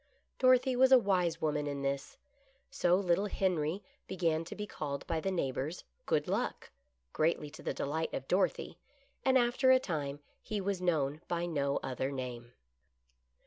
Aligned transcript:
Dorothy 0.39 0.75
was 0.75 0.91
a 0.91 0.97
wise 0.97 1.39
woman 1.41 1.67
in 1.67 1.83
this. 1.83 2.17
So 2.71 2.95
little 2.95 3.27
Henry 3.27 3.83
began 4.07 4.43
to 4.45 4.55
be 4.55 4.65
called 4.65 5.05
by 5.05 5.19
the 5.19 5.29
neighbors" 5.29 5.83
Good 6.07 6.27
Luck," 6.27 6.71
greatly 7.13 7.51
to 7.51 7.61
the 7.61 7.71
delight 7.71 8.11
of 8.11 8.27
Dorothy, 8.27 8.79
and 9.23 9.37
after 9.37 9.69
a 9.69 9.77
time 9.77 10.19
he 10.41 10.59
was 10.59 10.81
known 10.81 11.21
by 11.27 11.45
no 11.45 11.77
other 11.83 12.09
name. 12.11 12.53